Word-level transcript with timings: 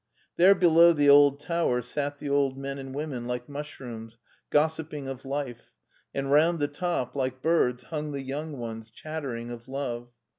There 0.35 0.55
below 0.55 0.93
the 0.93 1.09
old 1.09 1.39
tower 1.39 1.83
sat 1.83 2.17
the 2.17 2.27
old 2.27 2.57
men 2.57 2.79
and 2.79 2.91
women 2.95 3.27
like 3.27 3.47
mushrooms, 3.47 4.17
gossiping 4.49 5.07
of 5.07 5.25
life, 5.25 5.73
and 6.11 6.31
round 6.31 6.57
the 6.57 6.67
top 6.67 7.15
like 7.15 7.43
birds 7.43 7.83
hung 7.83 8.11
the 8.11 8.23
young 8.23 8.57
ones, 8.57 8.89
chattering 8.89 9.51
of 9.51 9.67
love. 9.67 10.09